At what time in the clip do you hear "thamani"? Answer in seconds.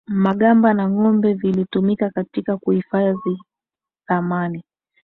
4.07-4.63